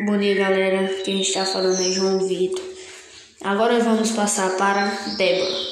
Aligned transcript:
Bom 0.00 0.16
dia, 0.16 0.36
galera. 0.36 0.86
Quem 1.04 1.22
está 1.22 1.44
falando 1.44 1.80
é 1.80 1.90
João 1.90 2.20
Vitor. 2.20 2.62
Agora 3.42 3.80
vamos 3.80 4.12
passar 4.12 4.56
para 4.56 4.86
Débora. 5.16 5.67